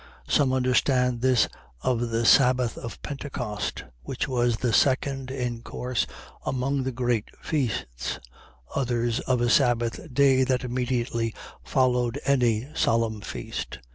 .Some 0.27 0.51
understand 0.51 1.21
this 1.21 1.47
of 1.81 2.09
the 2.09 2.25
sabbath 2.25 2.75
of 2.75 2.99
Pentecost, 3.03 3.83
which 4.01 4.27
was 4.27 4.57
the 4.57 4.73
second 4.73 5.29
in 5.29 5.61
course 5.61 6.07
among 6.43 6.81
the 6.81 6.91
great 6.91 7.29
feasts: 7.39 8.17
others, 8.73 9.19
of 9.19 9.41
a 9.41 9.49
sabbath 9.51 10.11
day 10.11 10.43
that 10.43 10.63
immediately 10.63 11.35
followed 11.63 12.19
any 12.25 12.67
solemn 12.73 13.21
feast. 13.21 13.77